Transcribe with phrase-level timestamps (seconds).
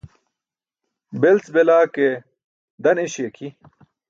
[1.21, 2.09] Belc belaa ke,
[2.83, 3.47] dan eśi aki.